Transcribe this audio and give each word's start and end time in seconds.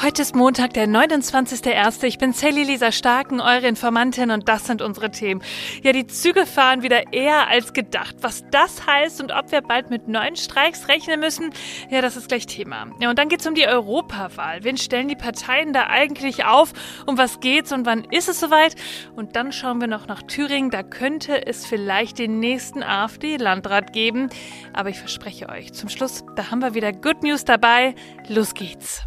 Heute 0.00 0.22
ist 0.22 0.36
Montag, 0.36 0.74
der 0.74 0.86
29.01. 0.86 2.04
Ich 2.04 2.18
bin 2.18 2.32
Sally 2.32 2.62
Lisa 2.62 2.92
Starken, 2.92 3.40
eure 3.40 3.66
Informantin 3.66 4.30
und 4.30 4.48
das 4.48 4.64
sind 4.64 4.80
unsere 4.80 5.10
Themen. 5.10 5.42
Ja, 5.82 5.90
die 5.90 6.06
Züge 6.06 6.46
fahren 6.46 6.84
wieder 6.84 7.12
eher 7.12 7.48
als 7.48 7.72
gedacht. 7.72 8.14
Was 8.20 8.44
das 8.52 8.86
heißt 8.86 9.20
und 9.20 9.32
ob 9.32 9.50
wir 9.50 9.60
bald 9.60 9.90
mit 9.90 10.06
neuen 10.06 10.36
Streiks 10.36 10.86
rechnen 10.86 11.18
müssen, 11.18 11.50
ja, 11.90 12.00
das 12.00 12.16
ist 12.16 12.28
gleich 12.28 12.46
Thema. 12.46 12.86
Ja, 13.00 13.10
und 13.10 13.18
dann 13.18 13.28
geht's 13.28 13.44
um 13.44 13.56
die 13.56 13.66
Europawahl. 13.66 14.62
Wen 14.62 14.76
stellen 14.76 15.08
die 15.08 15.16
Parteien 15.16 15.72
da 15.72 15.88
eigentlich 15.88 16.44
auf? 16.44 16.72
Um 17.06 17.18
was 17.18 17.40
geht's 17.40 17.72
und 17.72 17.84
wann 17.84 18.04
ist 18.04 18.28
es 18.28 18.38
soweit? 18.38 18.76
Und 19.16 19.34
dann 19.34 19.50
schauen 19.50 19.80
wir 19.80 19.88
noch 19.88 20.06
nach 20.06 20.22
Thüringen. 20.22 20.70
Da 20.70 20.84
könnte 20.84 21.44
es 21.44 21.66
vielleicht 21.66 22.20
den 22.20 22.38
nächsten 22.38 22.84
AfD-Landrat 22.84 23.92
geben. 23.92 24.30
Aber 24.72 24.90
ich 24.90 24.98
verspreche 25.00 25.48
euch, 25.48 25.72
zum 25.72 25.88
Schluss, 25.88 26.24
da 26.36 26.52
haben 26.52 26.62
wir 26.62 26.74
wieder 26.74 26.92
Good 26.92 27.24
News 27.24 27.44
dabei. 27.44 27.96
Los 28.28 28.54
geht's. 28.54 29.02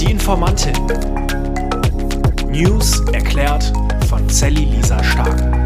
Die 0.00 0.10
Informantin. 0.10 0.72
News 2.50 3.00
erklärt 3.12 3.70
von 4.08 4.26
Sally 4.30 4.64
Lisa 4.64 5.04
Stark. 5.04 5.59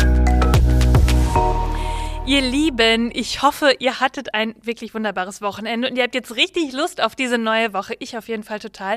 Ihr 2.26 2.40
Lieben, 2.40 3.10
ich 3.12 3.42
hoffe, 3.42 3.76
ihr 3.80 4.00
hattet 4.00 4.32
ein 4.32 4.54
wirklich 4.62 4.94
wunderbares 4.94 5.42
Wochenende 5.42 5.90
und 5.90 5.96
ihr 5.96 6.02
habt 6.02 6.14
jetzt 6.14 6.36
richtig 6.36 6.72
Lust 6.72 7.02
auf 7.02 7.14
diese 7.14 7.36
neue 7.36 7.74
Woche. 7.74 7.96
Ich 7.98 8.16
auf 8.16 8.28
jeden 8.28 8.44
Fall 8.44 8.60
total. 8.60 8.96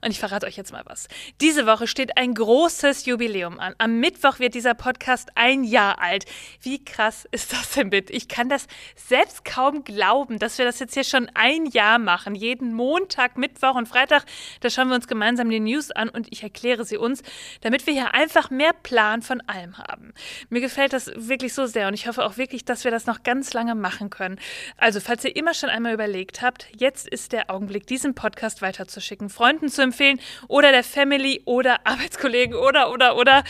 Und 0.00 0.12
ich 0.12 0.20
verrate 0.20 0.46
euch 0.46 0.56
jetzt 0.56 0.70
mal 0.70 0.84
was. 0.84 1.08
Diese 1.40 1.66
Woche 1.66 1.88
steht 1.88 2.16
ein 2.16 2.34
großes 2.34 3.04
Jubiläum 3.04 3.58
an. 3.58 3.74
Am 3.78 3.98
Mittwoch 3.98 4.38
wird 4.38 4.54
dieser 4.54 4.74
Podcast 4.74 5.30
ein 5.34 5.64
Jahr 5.64 6.00
alt. 6.00 6.24
Wie 6.62 6.84
krass 6.84 7.26
ist 7.32 7.52
das 7.52 7.72
denn 7.72 7.90
bitte? 7.90 8.12
Ich 8.12 8.28
kann 8.28 8.48
das 8.48 8.68
selbst 8.94 9.44
kaum 9.44 9.82
glauben, 9.82 10.38
dass 10.38 10.58
wir 10.58 10.64
das 10.64 10.78
jetzt 10.78 10.94
hier 10.94 11.02
schon 11.02 11.28
ein 11.34 11.66
Jahr 11.66 11.98
machen. 11.98 12.36
Jeden 12.36 12.74
Montag, 12.74 13.38
Mittwoch 13.38 13.74
und 13.74 13.88
Freitag, 13.88 14.24
da 14.60 14.70
schauen 14.70 14.86
wir 14.86 14.94
uns 14.94 15.08
gemeinsam 15.08 15.50
die 15.50 15.58
News 15.58 15.90
an 15.90 16.08
und 16.08 16.28
ich 16.30 16.44
erkläre 16.44 16.84
sie 16.84 16.96
uns, 16.96 17.24
damit 17.60 17.88
wir 17.88 17.92
hier 17.92 18.14
einfach 18.14 18.50
mehr 18.50 18.72
Plan 18.72 19.22
von 19.22 19.40
allem 19.48 19.78
haben. 19.78 20.14
Mir 20.48 20.60
gefällt 20.60 20.92
das 20.92 21.10
wirklich 21.16 21.54
so 21.54 21.66
sehr 21.66 21.88
und 21.88 21.94
ich 21.94 22.06
hoffe 22.06 22.24
auch 22.24 22.36
wirklich, 22.36 22.67
dass 22.68 22.84
wir 22.84 22.90
das 22.90 23.06
noch 23.06 23.22
ganz 23.22 23.52
lange 23.52 23.74
machen 23.74 24.10
können. 24.10 24.38
Also, 24.76 25.00
falls 25.00 25.24
ihr 25.24 25.34
immer 25.36 25.54
schon 25.54 25.70
einmal 25.70 25.94
überlegt 25.94 26.42
habt, 26.42 26.66
jetzt 26.76 27.08
ist 27.08 27.32
der 27.32 27.50
Augenblick, 27.50 27.86
diesen 27.86 28.14
Podcast 28.14 28.62
weiterzuschicken, 28.62 29.30
Freunden 29.30 29.68
zu 29.68 29.82
empfehlen 29.82 30.20
oder 30.48 30.72
der 30.72 30.84
Family 30.84 31.42
oder 31.44 31.80
Arbeitskollegen 31.86 32.54
oder, 32.54 32.90
oder, 32.92 33.16
oder. 33.16 33.44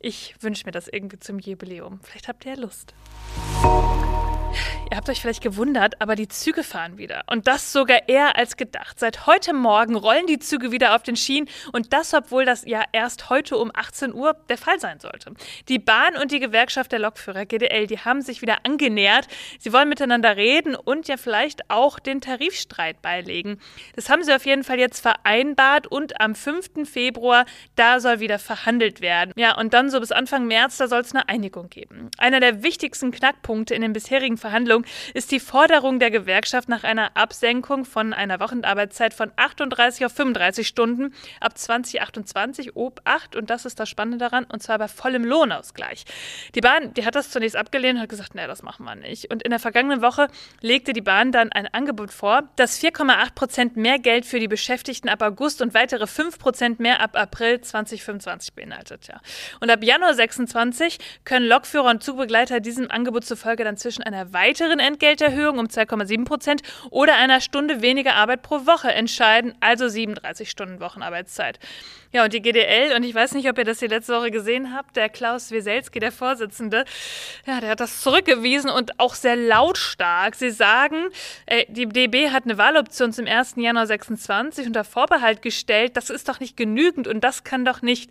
Ich 0.00 0.36
wünsche 0.40 0.64
mir 0.64 0.72
das 0.72 0.86
irgendwie 0.88 1.18
zum 1.18 1.38
Jubiläum. 1.38 2.00
Vielleicht 2.02 2.28
habt 2.28 2.44
ihr 2.44 2.54
ja 2.54 2.60
Lust. 2.60 2.94
Ihr 4.90 4.96
habt 4.96 5.10
euch 5.10 5.20
vielleicht 5.20 5.42
gewundert, 5.42 6.00
aber 6.00 6.14
die 6.14 6.28
Züge 6.28 6.62
fahren 6.62 6.96
wieder. 6.96 7.22
Und 7.30 7.46
das 7.46 7.72
sogar 7.72 8.08
eher 8.08 8.36
als 8.36 8.56
gedacht. 8.56 8.98
Seit 8.98 9.26
heute 9.26 9.52
Morgen 9.52 9.94
rollen 9.96 10.26
die 10.26 10.38
Züge 10.38 10.72
wieder 10.72 10.94
auf 10.94 11.02
den 11.02 11.14
Schienen 11.14 11.46
und 11.72 11.92
das, 11.92 12.14
obwohl 12.14 12.46
das 12.46 12.64
ja 12.64 12.84
erst 12.92 13.28
heute 13.28 13.58
um 13.58 13.70
18 13.74 14.14
Uhr 14.14 14.34
der 14.48 14.56
Fall 14.56 14.80
sein 14.80 14.98
sollte. 14.98 15.34
Die 15.68 15.78
Bahn 15.78 16.16
und 16.16 16.32
die 16.32 16.40
Gewerkschaft 16.40 16.90
der 16.90 17.00
Lokführer 17.00 17.44
GDL, 17.44 17.86
die 17.86 17.98
haben 17.98 18.22
sich 18.22 18.40
wieder 18.40 18.64
angenähert. 18.64 19.28
Sie 19.58 19.74
wollen 19.74 19.90
miteinander 19.90 20.38
reden 20.38 20.74
und 20.74 21.06
ja 21.06 21.18
vielleicht 21.18 21.68
auch 21.68 21.98
den 21.98 22.22
Tarifstreit 22.22 23.02
beilegen. 23.02 23.58
Das 23.94 24.08
haben 24.08 24.22
sie 24.22 24.34
auf 24.34 24.46
jeden 24.46 24.64
Fall 24.64 24.78
jetzt 24.78 25.00
vereinbart 25.00 25.86
und 25.86 26.18
am 26.18 26.34
5. 26.34 26.88
Februar, 26.90 27.44
da 27.76 28.00
soll 28.00 28.20
wieder 28.20 28.38
verhandelt 28.38 29.02
werden. 29.02 29.32
Ja, 29.36 29.58
und 29.58 29.74
dann 29.74 29.90
so 29.90 30.00
bis 30.00 30.12
Anfang 30.12 30.46
März, 30.46 30.78
da 30.78 30.88
soll 30.88 31.02
es 31.02 31.14
eine 31.14 31.28
Einigung 31.28 31.68
geben. 31.68 32.10
Einer 32.16 32.40
der 32.40 32.62
wichtigsten 32.62 33.10
Knackpunkte 33.10 33.74
in 33.74 33.82
den 33.82 33.92
bisherigen 33.92 34.38
Verhandlungen 34.38 34.77
Verhandlung 34.78 34.84
ist 35.14 35.30
die 35.32 35.40
Forderung 35.40 35.98
der 35.98 36.10
Gewerkschaft 36.10 36.68
nach 36.68 36.84
einer 36.84 37.16
Absenkung 37.16 37.84
von 37.84 38.12
einer 38.12 38.40
Wochenarbeitszeit 38.40 39.14
von 39.14 39.30
38 39.36 40.06
auf 40.06 40.12
35 40.12 40.66
Stunden 40.66 41.14
ab 41.40 41.56
2028 41.56 42.76
ob 42.76 43.00
8 43.04 43.36
und 43.36 43.50
das 43.50 43.64
ist 43.64 43.80
das 43.80 43.88
Spannende 43.88 44.18
daran 44.18 44.44
und 44.44 44.62
zwar 44.62 44.78
bei 44.78 44.88
vollem 44.88 45.24
Lohnausgleich. 45.24 46.04
Die 46.54 46.60
Bahn, 46.60 46.94
die 46.94 47.04
hat 47.04 47.14
das 47.14 47.30
zunächst 47.30 47.56
abgelehnt 47.56 47.96
und 47.96 48.02
hat 48.02 48.08
gesagt, 48.08 48.34
nee, 48.34 48.46
das 48.46 48.62
machen 48.62 48.84
wir 48.84 48.94
nicht. 48.94 49.30
Und 49.30 49.42
in 49.42 49.50
der 49.50 49.58
vergangenen 49.58 50.02
Woche 50.02 50.28
legte 50.60 50.92
die 50.92 51.00
Bahn 51.00 51.32
dann 51.32 51.52
ein 51.52 51.66
Angebot 51.72 52.12
vor, 52.12 52.44
das 52.56 52.80
4,8 52.80 53.34
Prozent 53.34 53.76
mehr 53.76 53.98
Geld 53.98 54.26
für 54.26 54.40
die 54.40 54.48
Beschäftigten 54.48 55.08
ab 55.08 55.22
August 55.22 55.62
und 55.62 55.74
weitere 55.74 56.06
5 56.06 56.38
Prozent 56.38 56.80
mehr 56.80 57.00
ab 57.00 57.16
April 57.16 57.60
2025 57.60 58.54
beinhaltet. 58.54 59.08
Ja. 59.08 59.20
Und 59.60 59.70
ab 59.70 59.82
Januar 59.82 60.14
26 60.14 60.98
können 61.24 61.46
Lokführer 61.46 61.90
und 61.90 62.02
Zugbegleiter 62.02 62.60
diesem 62.60 62.90
Angebot 62.90 63.24
zufolge 63.24 63.64
dann 63.64 63.76
zwischen 63.76 64.02
einer 64.02 64.32
weiteren 64.32 64.67
weiteren 64.68 64.80
Entgelterhöhung 64.80 65.58
um 65.58 65.66
2,7 65.66 66.24
Prozent 66.24 66.62
oder 66.90 67.16
einer 67.16 67.40
Stunde 67.40 67.80
weniger 67.80 68.14
Arbeit 68.14 68.42
pro 68.42 68.66
Woche 68.66 68.92
entscheiden, 68.92 69.54
also 69.60 69.88
37 69.88 70.50
Stunden 70.50 70.80
Wochenarbeitszeit. 70.80 71.58
Ja, 72.12 72.24
und 72.24 72.32
die 72.32 72.40
GDL, 72.40 72.96
und 72.96 73.02
ich 73.02 73.14
weiß 73.14 73.32
nicht, 73.32 73.48
ob 73.48 73.58
ihr 73.58 73.64
das 73.64 73.78
die 73.78 73.86
letzte 73.86 74.14
Woche 74.14 74.30
gesehen 74.30 74.74
habt, 74.74 74.96
der 74.96 75.08
Klaus 75.08 75.50
Wieselski, 75.50 76.00
der 76.00 76.12
Vorsitzende, 76.12 76.84
ja, 77.46 77.60
der 77.60 77.70
hat 77.70 77.80
das 77.80 78.00
zurückgewiesen 78.00 78.70
und 78.70 78.98
auch 78.98 79.14
sehr 79.14 79.36
lautstark. 79.36 80.34
Sie 80.34 80.50
sagen, 80.50 81.08
äh, 81.46 81.64
die 81.68 81.86
DB 81.86 82.30
hat 82.30 82.44
eine 82.44 82.56
Wahloption 82.56 83.12
zum 83.12 83.26
1. 83.26 83.54
Januar 83.56 83.86
26 83.86 84.66
unter 84.66 84.84
Vorbehalt 84.84 85.42
gestellt. 85.42 85.96
Das 85.96 86.10
ist 86.10 86.28
doch 86.28 86.40
nicht 86.40 86.56
genügend 86.56 87.08
und 87.08 87.22
das 87.22 87.44
kann 87.44 87.64
doch 87.64 87.82
nicht 87.82 88.10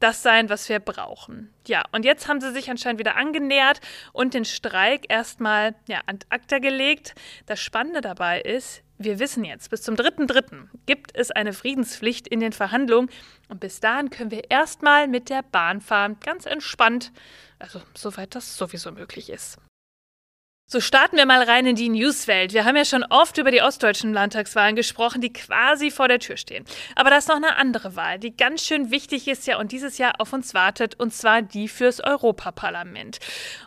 das 0.00 0.22
sein, 0.22 0.48
was 0.48 0.68
wir 0.68 0.80
brauchen. 0.80 1.52
Ja, 1.66 1.82
und 1.92 2.04
jetzt 2.04 2.28
haben 2.28 2.40
sie 2.40 2.52
sich 2.52 2.70
anscheinend 2.70 2.98
wieder 2.98 3.16
angenähert 3.16 3.80
und 4.12 4.34
den 4.34 4.44
Streik 4.44 5.06
erstmal 5.08 5.74
ja, 5.88 6.00
an 6.06 6.18
ACTA 6.28 6.58
gelegt. 6.58 7.14
Das 7.46 7.60
Spannende 7.60 8.00
dabei 8.00 8.40
ist, 8.40 8.82
wir 8.98 9.18
wissen 9.18 9.44
jetzt, 9.44 9.70
bis 9.70 9.82
zum 9.82 9.96
3.3. 9.96 10.68
gibt 10.86 11.16
es 11.16 11.30
eine 11.30 11.52
Friedenspflicht 11.52 12.28
in 12.28 12.40
den 12.40 12.52
Verhandlungen 12.52 13.10
und 13.48 13.60
bis 13.60 13.80
dahin 13.80 14.10
können 14.10 14.30
wir 14.30 14.50
erstmal 14.50 15.08
mit 15.08 15.30
der 15.30 15.42
Bahn 15.42 15.80
fahren, 15.80 16.18
ganz 16.20 16.46
entspannt, 16.46 17.12
also 17.58 17.82
soweit 17.94 18.34
das 18.34 18.56
sowieso 18.56 18.92
möglich 18.92 19.30
ist. 19.30 19.58
So 20.66 20.80
starten 20.80 21.18
wir 21.18 21.26
mal 21.26 21.42
rein 21.42 21.66
in 21.66 21.76
die 21.76 21.90
Newswelt. 21.90 22.54
Wir 22.54 22.64
haben 22.64 22.74
ja 22.74 22.86
schon 22.86 23.04
oft 23.04 23.36
über 23.36 23.50
die 23.50 23.60
ostdeutschen 23.60 24.14
Landtagswahlen 24.14 24.74
gesprochen, 24.74 25.20
die 25.20 25.30
quasi 25.30 25.90
vor 25.90 26.08
der 26.08 26.20
Tür 26.20 26.38
stehen. 26.38 26.64
Aber 26.96 27.10
da 27.10 27.18
ist 27.18 27.28
noch 27.28 27.36
eine 27.36 27.56
andere 27.56 27.96
Wahl, 27.96 28.18
die 28.18 28.34
ganz 28.34 28.64
schön 28.64 28.90
wichtig 28.90 29.28
ist 29.28 29.46
ja 29.46 29.58
und 29.58 29.72
dieses 29.72 29.98
Jahr 29.98 30.14
auf 30.20 30.32
uns 30.32 30.54
wartet, 30.54 30.98
und 30.98 31.12
zwar 31.12 31.42
die 31.42 31.68
fürs 31.68 32.00
Europaparlament. 32.00 33.18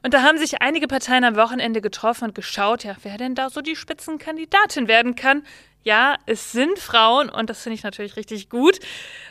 Und 0.02 0.16
da 0.16 0.24
haben 0.24 0.40
sich 0.40 0.64
einige 0.64 0.88
Parteien 0.88 1.24
am 1.24 1.36
Wochenende 1.36 1.82
getroffen 1.82 2.24
und 2.24 2.36
geschaut, 2.36 2.84
ja, 2.84 2.96
wer 3.04 3.20
denn 3.20 3.36
da 3.36 3.52
so 3.52 3.62
die 3.62 3.76
Spitzenkandidatin 3.76 4.88
werden 4.88 5.14
kann. 5.14 5.44
Ja, 5.84 6.18
es 6.26 6.52
sind 6.52 6.80
Frauen 6.80 7.30
und 7.30 7.50
das 7.50 7.62
finde 7.62 7.76
ich 7.76 7.84
natürlich 7.84 8.18
richtig 8.18 8.50
gut. 8.50 8.80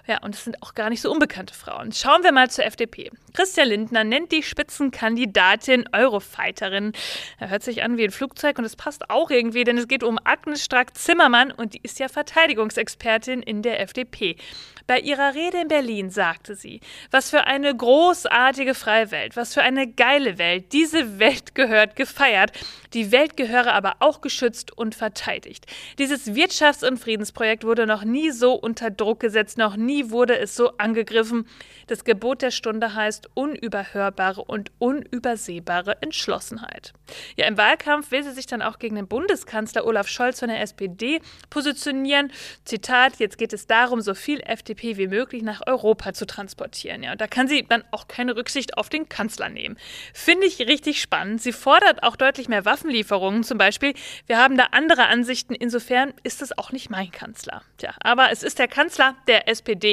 Ja, 0.07 0.23
und 0.23 0.37
es 0.37 0.45
sind 0.45 0.63
auch 0.63 0.75
gar 0.75 0.89
nicht 0.89 1.01
so 1.01 1.11
unbekannte 1.11 1.53
Frauen. 1.53 1.91
Schauen 1.91 2.23
wir 2.23 2.31
mal 2.31 2.49
zur 2.49 2.65
FDP. 2.65 3.11
Christian 3.35 3.69
Lindner 3.69 4.05
nennt 4.05 4.31
die 4.31 4.45
Spitzenkandidatin 4.45 5.89
Eurofighterin. 5.93 6.93
Er 7.39 7.51
hört 7.51 7.65
sich 7.65 7.83
an 7.83 7.97
wie 7.97 8.05
ein 8.05 8.13
Flugzeug 8.13 8.59
und 8.59 8.65
es 8.65 8.77
passt 8.77 9.11
auch 9.11 9.31
irgendwie, 9.31 9.65
denn 9.65 9.79
es 9.79 9.89
geht 9.89 10.05
um 10.05 10.19
Agnes 10.23 10.65
Strack-Zimmermann 10.65 11.51
und 11.51 11.75
die 11.75 11.81
ist 11.83 11.99
ja 11.99 12.09
Verteidigungsexpertin 12.09 13.43
in 13.43 13.63
der 13.63 13.81
FDP. 13.81 14.37
Bei 14.87 15.01
ihrer 15.01 15.35
Rede 15.35 15.63
in 15.63 15.69
Berlin 15.69 16.11
sagte 16.11 16.55
sie, 16.55 16.81
was 17.11 17.31
für 17.31 17.49
eine 17.49 17.75
großartige 17.75 18.75
freie 18.75 19.11
Welt, 19.11 19.37
was 19.37 19.53
für 19.53 19.63
eine 19.63 19.89
geile 19.89 20.39
Welt. 20.39 20.73
Diese 20.73 21.19
Welt 21.19 21.57
gehört 21.57 21.97
gefeiert. 21.97 22.53
Die 22.95 23.11
Welt 23.11 23.37
gehöre 23.37 23.75
aber 23.75 23.97
auch 23.99 24.21
geschützt 24.21 24.77
und 24.79 24.95
verteidigt. 24.95 25.67
Dieses 25.99 26.29
Wirtschafts- 26.29 26.87
und 26.87 26.99
Friedensprojekt 26.99 27.65
wurde 27.65 27.85
noch 27.87 28.05
nie 28.05 28.31
so 28.31 28.53
unter 28.55 28.91
Druck 28.91 29.19
gesetzt, 29.19 29.59
noch 29.59 29.77
nie 29.77 29.96
wurde 30.11 30.39
es 30.39 30.55
so 30.55 30.77
angegriffen. 30.79 31.47
Das 31.87 32.05
Gebot 32.05 32.43
der 32.43 32.51
Stunde 32.51 32.95
heißt 32.95 33.31
unüberhörbare 33.35 34.43
und 34.43 34.71
unübersehbare 34.79 36.03
Entschlossenheit. 36.03 36.93
Ja, 37.37 37.47
im 37.47 37.57
Wahlkampf 37.57 38.11
will 38.11 38.23
sie 38.23 38.33
sich 38.33 38.47
dann 38.47 38.63
auch 38.63 38.79
gegen 38.79 38.97
den 38.97 39.09
Bundeskanzler 39.09 39.87
Olaf 39.87 40.09
Scholz 40.09 40.41
von 40.41 40.49
der 40.49 40.61
SPD 40.61 41.21
positionieren. 41.51 42.33
Zitat, 42.65 43.17
jetzt 43.19 43.39
geht 43.39 43.53
es 43.53 43.67
darum, 43.67 44.01
so 44.01 44.15
viel 44.15 44.41
FDP 44.41 44.77
FDP 44.77 44.97
wie 44.97 45.07
möglich 45.07 45.43
nach 45.43 45.63
Europa 45.67 46.13
zu 46.13 46.27
transportieren. 46.27 47.03
Ja, 47.03 47.13
und 47.13 47.21
da 47.21 47.27
kann 47.27 47.49
sie 47.49 47.65
dann 47.69 47.85
auch 47.93 48.09
keine 48.09 48.37
Rücksicht 48.37 48.77
auf 48.77 48.89
den 48.89 49.09
Kanzler 49.09 49.49
nehmen. 49.49 49.77
Finde 50.13 50.47
ich 50.47 50.59
richtig 50.61 51.01
spannend. 51.01 51.41
Sie 51.41 51.53
fordert 51.53 52.03
auch 52.03 52.17
deutlich 52.17 52.49
mehr 52.49 52.65
Waffenlieferungen 52.65 53.45
zum 53.45 53.59
Beispiel. 53.59 53.95
Wir 54.27 54.39
haben 54.39 54.57
da 54.57 54.69
andere 54.73 55.07
Ansichten. 55.07 55.55
Insofern 55.55 56.13
ist 56.25 56.43
es 56.43 56.57
auch 56.59 56.73
nicht 56.73 56.91
mein 56.91 57.11
Kanzler. 57.11 57.63
Tja, 57.79 57.95
aber 58.01 58.31
es 58.33 58.43
ist 58.43 58.59
der 58.59 58.69
Kanzler 58.69 59.15
der 59.29 59.49
SPD 59.49 59.86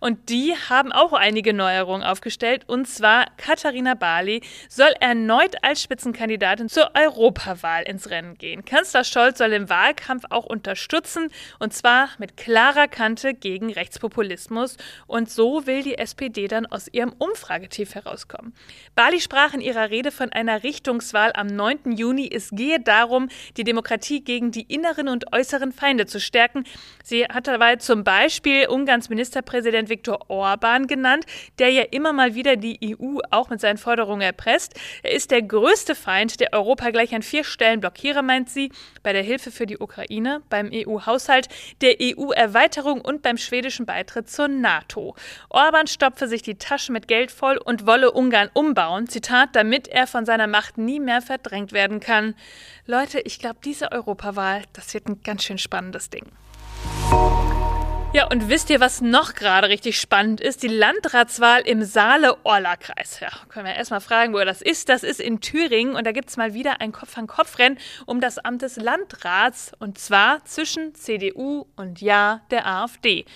Und 0.00 0.28
die 0.28 0.54
haben 0.68 0.92
auch 0.92 1.12
einige 1.12 1.52
Neuerungen 1.52 2.02
aufgestellt. 2.02 2.64
Und 2.66 2.86
zwar 2.86 3.26
Katharina 3.36 3.94
Barley 3.94 4.42
soll 4.68 4.92
erneut 5.00 5.56
als 5.62 5.82
Spitzenkandidatin 5.82 6.68
zur 6.68 6.90
Europawahl 6.94 7.82
ins 7.82 8.10
Rennen 8.10 8.36
gehen. 8.38 8.64
Kanzler 8.64 9.04
Scholz 9.04 9.38
soll 9.38 9.50
den 9.50 9.68
Wahlkampf 9.68 10.24
auch 10.30 10.44
unterstützen. 10.44 11.30
Und 11.58 11.72
zwar 11.72 12.10
mit 12.18 12.36
klarer 12.36 12.88
Kante 12.88 13.34
gegen 13.34 13.72
Rechtspopulismus. 13.72 14.76
Und 15.06 15.30
so 15.30 15.66
will 15.66 15.82
die 15.82 15.98
SPD 15.98 16.48
dann 16.48 16.66
aus 16.66 16.88
ihrem 16.90 17.12
Umfragetief 17.18 17.94
herauskommen. 17.94 18.54
Barley 18.94 19.20
sprach 19.20 19.54
in 19.54 19.60
ihrer 19.60 19.90
Rede 19.90 20.10
von 20.10 20.32
einer 20.32 20.62
Richtungswahl 20.62 21.32
am 21.34 21.46
9. 21.46 21.92
Juni. 21.92 22.30
Es 22.32 22.50
gehe 22.50 22.80
darum, 22.80 23.28
die 23.56 23.64
Demokratie 23.64 24.22
gegen 24.22 24.50
die 24.50 24.62
inneren 24.62 25.08
und 25.08 25.32
äußeren 25.32 25.72
Feinde 25.72 26.06
zu 26.06 26.20
stärken. 26.20 26.64
Sie 27.02 27.24
hat 27.24 27.46
dabei 27.46 27.76
zum 27.76 28.04
Beispiel 28.04 28.68
Ungarns 28.68 29.08
Ministerpräsident 29.18 29.88
Viktor 29.88 30.30
Orban 30.30 30.86
genannt, 30.86 31.26
der 31.58 31.70
ja 31.70 31.82
immer 31.90 32.12
mal 32.12 32.36
wieder 32.36 32.54
die 32.54 32.78
EU 33.00 33.18
auch 33.32 33.50
mit 33.50 33.60
seinen 33.60 33.76
Forderungen 33.76 34.20
erpresst. 34.20 34.74
Er 35.02 35.10
ist 35.10 35.32
der 35.32 35.42
größte 35.42 35.96
Feind, 35.96 36.38
der 36.38 36.52
Europa 36.52 36.90
gleich 36.90 37.12
an 37.16 37.22
vier 37.22 37.42
Stellen 37.42 37.80
blockiere, 37.80 38.22
meint 38.22 38.48
sie, 38.48 38.70
bei 39.02 39.12
der 39.12 39.24
Hilfe 39.24 39.50
für 39.50 39.66
die 39.66 39.76
Ukraine, 39.76 40.42
beim 40.50 40.70
EU-Haushalt, 40.72 41.48
der 41.80 41.96
EU-Erweiterung 42.00 43.00
und 43.00 43.22
beim 43.22 43.38
schwedischen 43.38 43.86
Beitritt 43.86 44.30
zur 44.30 44.46
NATO. 44.46 45.16
Orban 45.48 45.88
stopfe 45.88 46.28
sich 46.28 46.42
die 46.42 46.54
Taschen 46.54 46.92
mit 46.92 47.08
Geld 47.08 47.32
voll 47.32 47.56
und 47.56 47.88
wolle 47.88 48.12
Ungarn 48.12 48.50
umbauen, 48.54 49.08
Zitat, 49.08 49.56
damit 49.56 49.88
er 49.88 50.06
von 50.06 50.26
seiner 50.26 50.46
Macht 50.46 50.78
nie 50.78 51.00
mehr 51.00 51.22
verdrängt 51.22 51.72
werden 51.72 51.98
kann. 51.98 52.36
Leute, 52.86 53.18
ich 53.18 53.40
glaube, 53.40 53.58
diese 53.64 53.90
Europawahl, 53.90 54.62
das 54.74 54.94
wird 54.94 55.08
ein 55.08 55.22
ganz 55.24 55.42
schön 55.42 55.58
spannendes 55.58 56.08
Ding. 56.08 56.26
Ja, 58.14 58.26
und 58.26 58.48
wisst 58.48 58.70
ihr, 58.70 58.80
was 58.80 59.02
noch 59.02 59.34
gerade 59.34 59.68
richtig 59.68 60.00
spannend 60.00 60.40
ist? 60.40 60.62
Die 60.62 60.68
Landratswahl 60.68 61.60
im 61.60 61.84
Saale-Orla-Kreis. 61.84 63.20
Ja, 63.20 63.28
können 63.50 63.66
wir 63.66 63.74
erstmal 63.74 64.00
fragen, 64.00 64.32
wo 64.32 64.38
das 64.38 64.62
ist. 64.62 64.88
Das 64.88 65.02
ist 65.02 65.20
in 65.20 65.42
Thüringen 65.42 65.94
und 65.94 66.06
da 66.06 66.12
gibt 66.12 66.30
es 66.30 66.38
mal 66.38 66.54
wieder 66.54 66.80
ein 66.80 66.90
Kopf-an-Kopf-Rennen 66.90 67.78
um 68.06 68.22
das 68.22 68.38
Amt 68.38 68.62
des 68.62 68.76
Landrats 68.76 69.72
und 69.78 69.98
zwar 69.98 70.42
zwischen 70.46 70.94
CDU 70.94 71.66
und 71.76 72.00
ja 72.00 72.40
der 72.50 72.66
AfD. 72.66 73.26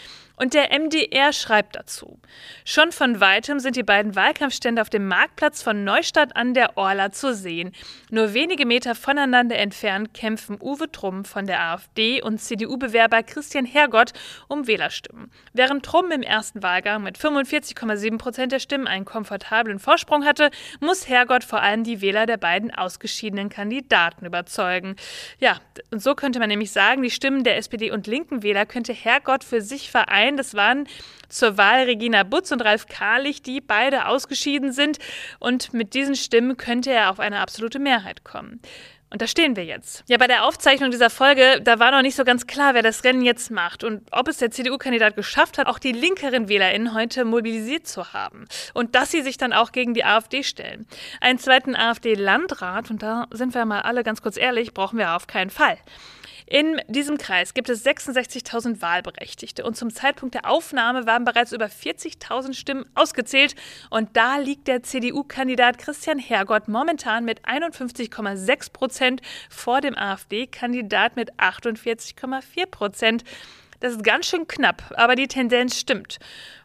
Und 0.42 0.54
der 0.54 0.76
MDR 0.76 1.32
schreibt 1.32 1.76
dazu. 1.76 2.18
Schon 2.64 2.90
von 2.90 3.20
weitem 3.20 3.60
sind 3.60 3.76
die 3.76 3.84
beiden 3.84 4.16
Wahlkampfstände 4.16 4.82
auf 4.82 4.90
dem 4.90 5.06
Marktplatz 5.06 5.62
von 5.62 5.84
Neustadt 5.84 6.34
an 6.34 6.52
der 6.52 6.76
Orla 6.76 7.12
zu 7.12 7.32
sehen. 7.32 7.70
Nur 8.10 8.34
wenige 8.34 8.66
Meter 8.66 8.96
voneinander 8.96 9.54
entfernt 9.54 10.14
kämpfen 10.14 10.58
Uwe 10.60 10.90
Trumm 10.90 11.24
von 11.24 11.46
der 11.46 11.60
AfD 11.60 12.20
und 12.22 12.40
CDU-Bewerber 12.40 13.22
Christian 13.22 13.64
Hergott 13.64 14.14
um 14.48 14.66
Wählerstimmen. 14.66 15.30
Während 15.52 15.84
Trumm 15.84 16.10
im 16.10 16.22
ersten 16.22 16.60
Wahlgang 16.60 17.04
mit 17.04 17.16
45,7 17.16 18.18
Prozent 18.18 18.50
der 18.50 18.58
Stimmen 18.58 18.88
einen 18.88 19.04
komfortablen 19.04 19.78
Vorsprung 19.78 20.24
hatte, 20.24 20.50
muss 20.80 21.08
Hergott 21.08 21.44
vor 21.44 21.62
allem 21.62 21.84
die 21.84 22.00
Wähler 22.00 22.26
der 22.26 22.36
beiden 22.36 22.74
ausgeschiedenen 22.74 23.48
Kandidaten 23.48 24.26
überzeugen. 24.26 24.96
Ja, 25.38 25.60
und 25.92 26.02
so 26.02 26.16
könnte 26.16 26.40
man 26.40 26.48
nämlich 26.48 26.72
sagen, 26.72 27.00
die 27.00 27.10
Stimmen 27.10 27.44
der 27.44 27.58
SPD 27.58 27.92
und 27.92 28.08
linken 28.08 28.42
Wähler 28.42 28.66
könnte 28.66 28.92
Hergott 28.92 29.44
für 29.44 29.60
sich 29.60 29.88
vereinen 29.88 30.31
ein. 30.32 30.36
Das 30.36 30.54
waren 30.54 30.88
zur 31.28 31.56
Wahl 31.56 31.84
Regina 31.84 32.24
Butz 32.24 32.52
und 32.52 32.62
Ralf 32.62 32.86
Karlich, 32.86 33.42
die 33.42 33.60
beide 33.60 34.06
ausgeschieden 34.06 34.72
sind. 34.72 34.98
Und 35.38 35.72
mit 35.72 35.94
diesen 35.94 36.14
Stimmen 36.14 36.56
könnte 36.56 36.90
er 36.90 37.10
auf 37.10 37.20
eine 37.20 37.40
absolute 37.40 37.78
Mehrheit 37.78 38.24
kommen. 38.24 38.60
Und 39.10 39.20
da 39.20 39.26
stehen 39.26 39.56
wir 39.56 39.64
jetzt. 39.66 40.04
Ja, 40.08 40.16
bei 40.16 40.26
der 40.26 40.46
Aufzeichnung 40.46 40.90
dieser 40.90 41.10
Folge, 41.10 41.60
da 41.62 41.78
war 41.78 41.90
noch 41.90 42.00
nicht 42.00 42.16
so 42.16 42.24
ganz 42.24 42.46
klar, 42.46 42.72
wer 42.72 42.82
das 42.82 43.04
Rennen 43.04 43.20
jetzt 43.20 43.50
macht 43.50 43.84
und 43.84 44.00
ob 44.10 44.26
es 44.26 44.38
der 44.38 44.50
CDU-Kandidat 44.50 45.16
geschafft 45.16 45.58
hat, 45.58 45.66
auch 45.66 45.78
die 45.78 45.92
linkeren 45.92 46.48
WählerInnen 46.48 46.94
heute 46.94 47.26
mobilisiert 47.26 47.86
zu 47.86 48.14
haben. 48.14 48.46
Und 48.72 48.94
dass 48.94 49.10
sie 49.10 49.20
sich 49.20 49.36
dann 49.36 49.52
auch 49.52 49.72
gegen 49.72 49.92
die 49.92 50.02
AfD 50.02 50.42
stellen. 50.42 50.86
Einen 51.20 51.38
zweiten 51.38 51.76
AfD-Landrat, 51.76 52.90
und 52.90 53.02
da 53.02 53.26
sind 53.32 53.52
wir 53.52 53.66
mal 53.66 53.82
alle 53.82 54.02
ganz 54.02 54.22
kurz 54.22 54.38
ehrlich, 54.38 54.72
brauchen 54.72 54.98
wir 54.98 55.14
auf 55.14 55.26
keinen 55.26 55.50
Fall. 55.50 55.76
In 56.52 56.82
diesem 56.86 57.16
Kreis 57.16 57.54
gibt 57.54 57.70
es 57.70 57.82
66.000 57.82 58.82
Wahlberechtigte 58.82 59.64
und 59.64 59.74
zum 59.74 59.88
Zeitpunkt 59.88 60.34
der 60.34 60.50
Aufnahme 60.50 61.06
waren 61.06 61.24
bereits 61.24 61.52
über 61.52 61.64
40.000 61.64 62.52
Stimmen 62.52 62.84
ausgezählt 62.94 63.54
und 63.88 64.10
da 64.18 64.36
liegt 64.36 64.68
der 64.68 64.82
CDU-Kandidat 64.82 65.78
Christian 65.78 66.18
Hergott 66.18 66.68
momentan 66.68 67.24
mit 67.24 67.46
51,6 67.46 68.70
Prozent 68.70 69.22
vor 69.48 69.80
dem 69.80 69.96
AfD-Kandidat 69.96 71.16
mit 71.16 71.32
48,4 71.38 72.66
Prozent. 72.66 73.24
Das 73.80 73.94
ist 73.94 74.04
ganz 74.04 74.26
schön 74.26 74.46
knapp, 74.46 74.92
aber 74.94 75.16
die 75.16 75.28
Tendenz 75.28 75.78
stimmt. 75.78 76.18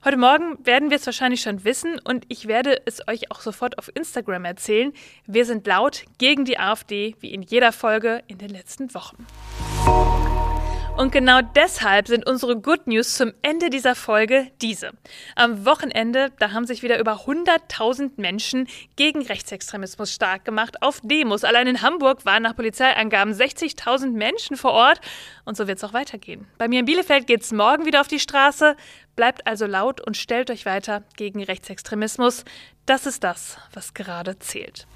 Heute 0.03 0.17
Morgen 0.17 0.63
werden 0.65 0.89
wir 0.89 0.97
es 0.97 1.05
wahrscheinlich 1.05 1.41
schon 1.41 1.63
wissen 1.63 1.97
und 2.03 2.25
ich 2.27 2.49
werde 2.49 2.81
es 2.85 3.07
euch 3.07 3.31
auch 3.31 3.39
sofort 3.39 3.79
auf 3.79 3.89
Instagram 3.95 4.43
erzählen. 4.43 4.91
Wir 5.25 5.45
sind 5.45 5.65
laut 5.65 6.03
gegen 6.17 6.43
die 6.43 6.59
AfD, 6.59 7.15
wie 7.21 7.33
in 7.33 7.41
jeder 7.41 7.71
Folge 7.71 8.21
in 8.27 8.37
den 8.37 8.49
letzten 8.49 8.93
Wochen. 8.93 9.25
Und 10.97 11.11
genau 11.11 11.41
deshalb 11.41 12.07
sind 12.07 12.27
unsere 12.27 12.59
Good 12.59 12.87
News 12.87 13.15
zum 13.15 13.31
Ende 13.43 13.69
dieser 13.69 13.93
Folge 13.93 14.51
diese. 14.63 14.93
Am 15.35 15.63
Wochenende, 15.63 16.31
da 16.39 16.53
haben 16.53 16.65
sich 16.65 16.81
wieder 16.81 16.99
über 16.99 17.25
100.000 17.27 18.13
Menschen 18.17 18.67
gegen 18.95 19.21
Rechtsextremismus 19.21 20.11
stark 20.11 20.43
gemacht 20.43 20.81
auf 20.81 20.99
Demos. 21.03 21.43
Allein 21.43 21.67
in 21.67 21.83
Hamburg 21.83 22.25
waren 22.25 22.41
nach 22.41 22.55
Polizeiangaben 22.55 23.31
60.000 23.31 24.13
Menschen 24.13 24.57
vor 24.57 24.71
Ort. 24.71 24.99
Und 25.45 25.55
so 25.55 25.67
wird 25.67 25.77
es 25.77 25.83
auch 25.83 25.93
weitergehen. 25.93 26.47
Bei 26.57 26.67
mir 26.67 26.79
in 26.79 26.85
Bielefeld 26.85 27.27
geht 27.27 27.43
es 27.43 27.51
morgen 27.51 27.85
wieder 27.85 28.01
auf 28.01 28.07
die 28.07 28.19
Straße. 28.19 28.75
Bleibt 29.15 29.45
also 29.45 29.67
laut 29.67 30.01
und 30.01 30.17
stellt 30.17 30.49
euch 30.49 30.65
weiter 30.65 31.03
gegen 31.15 31.43
Rechtsextremismus. 31.43 32.43
Das 32.87 33.05
ist 33.05 33.23
das, 33.23 33.59
was 33.71 33.93
gerade 33.93 34.39
zählt. 34.39 34.87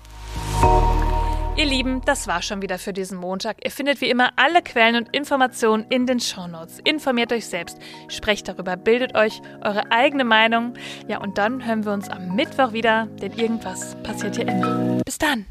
Ihr 1.58 1.66
Lieben, 1.66 2.02
das 2.06 2.28
war 2.28 2.42
schon 2.42 2.62
wieder 2.62 2.80
für 2.80 2.94
diesen 2.94 3.18
Montag. 3.18 3.58
Ihr 3.64 3.72
findet 3.72 4.00
wie 4.00 4.10
immer 4.10 4.30
alle 4.38 4.62
Quellen 4.62 4.96
und 4.96 5.14
Informationen 5.14 5.86
in 5.90 6.06
den 6.06 6.22
Shownotes. 6.22 6.80
Informiert 6.86 7.34
euch 7.34 7.46
selbst, 7.46 7.78
sprecht 8.08 8.48
darüber, 8.48 8.78
bildet 8.78 9.16
euch 9.16 9.42
eure 9.62 9.92
eigene 9.92 10.24
Meinung. 10.24 10.76
Ja, 11.10 11.20
und 11.20 11.38
dann 11.38 11.66
hören 11.66 11.84
wir 11.84 11.92
uns 11.92 12.08
am 12.08 12.36
Mittwoch 12.36 12.72
wieder, 12.72 13.08
denn 13.22 13.34
irgendwas 13.34 13.98
passiert 14.02 14.38
hier 14.38 14.48
immer. 14.48 15.02
Bis 15.04 15.18
dann. 15.18 15.46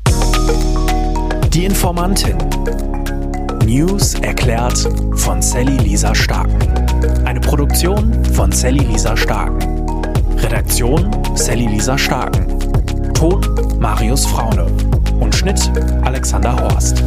Die 1.50 1.66
Informantin. 1.66 2.38
News 3.66 4.14
erklärt 4.14 4.78
von 5.16 5.42
Sally 5.42 5.76
Lisa 5.76 6.14
Starken. 6.14 6.58
Eine 7.26 7.40
Produktion 7.40 8.24
von 8.24 8.50
Sally 8.50 8.84
Lisa 8.84 9.14
Starken. 9.14 9.86
Redaktion 10.38 11.10
Sally 11.36 11.66
Lisa 11.66 11.98
Starken. 11.98 12.58
Ton 13.12 13.42
Marius 13.78 14.24
Fraune 14.24 14.99
und 15.20 15.34
Schnitt 15.34 15.70
Alexander 16.02 16.56
Horst. 16.56 17.02